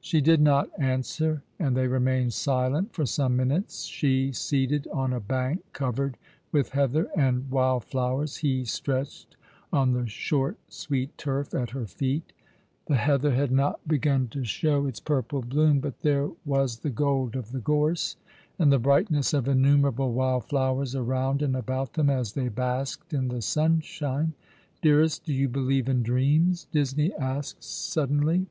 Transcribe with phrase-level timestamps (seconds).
[0.00, 5.20] She did not answer, and they remained silent for some minutes, she seated on a
[5.20, 6.16] bank covered
[6.50, 9.36] with heather and wild flowers; he stretched
[9.70, 12.32] on the short, sweet turf at her feet.
[12.88, 15.92] Tb.e heather had not begun to show its purple bloom, ^'A Love siill dtirning Upiuard.^'
[15.92, 18.16] 09 but there was the gold of the gorse,
[18.58, 23.28] and the brightness of innumerable wild flowers around and about them as they basked in
[23.28, 24.32] the sunshine.
[24.80, 28.46] "Dearest, do you believe in dreams?" Disney asked suddenly.